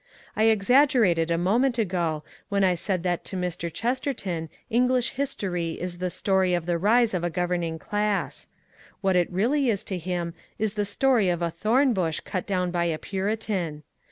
[0.35, 3.71] I exaggerated a moment ago when I said that to Mr.
[3.71, 8.47] Chesterton English history is the story of the rise of a governing class.
[9.01, 12.71] What it really is to him is the story of a thorn bush cut down
[12.71, 13.83] by a Puritan.